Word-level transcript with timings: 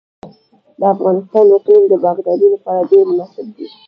د 0.79 0.81
افغانستان 0.93 1.45
اقلیم 1.57 1.83
د 1.89 1.93
باغدارۍ 2.03 2.47
لپاره 2.55 2.87
ډیر 2.91 3.03
مناسب 3.11 3.45
دی. 3.55 3.67